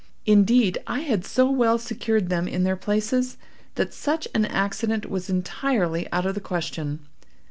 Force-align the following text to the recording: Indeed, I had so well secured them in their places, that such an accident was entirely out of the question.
Indeed, 0.25 0.79
I 0.87 1.01
had 1.01 1.23
so 1.25 1.47
well 1.51 1.77
secured 1.77 2.29
them 2.29 2.47
in 2.47 2.63
their 2.63 2.75
places, 2.75 3.37
that 3.75 3.93
such 3.93 4.27
an 4.33 4.45
accident 4.45 5.07
was 5.11 5.29
entirely 5.29 6.11
out 6.11 6.25
of 6.25 6.33
the 6.33 6.41
question. 6.41 7.01